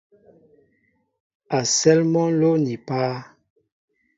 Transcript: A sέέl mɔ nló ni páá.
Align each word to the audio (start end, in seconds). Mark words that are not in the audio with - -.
A 1.57 1.59
sέέl 1.75 2.01
mɔ 2.11 2.21
nló 2.31 2.49
ni 2.63 2.73
páá. 2.87 3.15